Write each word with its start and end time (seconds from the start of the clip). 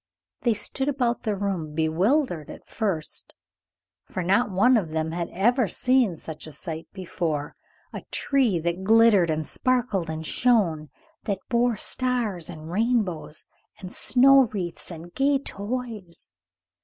They 0.41 0.55
stood 0.55 0.89
about 0.89 1.21
the 1.21 1.35
room, 1.35 1.75
bewildered 1.75 2.49
at 2.49 2.67
first, 2.67 3.35
for 4.05 4.23
not 4.23 4.49
one 4.49 4.75
of 4.75 4.89
them 4.89 5.11
had 5.11 5.29
ever 5.29 5.67
seen 5.67 6.15
such 6.15 6.47
a 6.47 6.51
sight 6.51 6.87
before; 6.91 7.55
a 7.93 8.01
tree 8.09 8.57
that 8.61 8.83
glittered 8.83 9.29
and 9.29 9.45
sparkled 9.45 10.09
and 10.09 10.25
shone, 10.25 10.89
that 11.25 11.37
bore 11.49 11.77
stars 11.77 12.49
and 12.49 12.71
rainbows 12.71 13.45
and 13.79 13.91
snow 13.93 14.45
wreaths 14.51 14.89
and 14.89 15.13
gay 15.13 15.37
toys. 15.37 16.31